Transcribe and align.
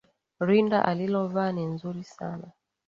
Rinda 0.39 0.85
alilovaa 0.85 1.51
ni 1.51 1.65
nzuri 1.65 2.03
sana 2.03 2.51